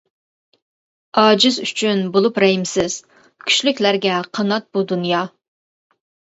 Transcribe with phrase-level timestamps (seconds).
[1.23, 2.97] ئاجىز ئۈچۈن بولۇپ رەھىمسىز،
[3.45, 5.25] كۈچلۈكلەرگە قانات بۇ دۇنيا.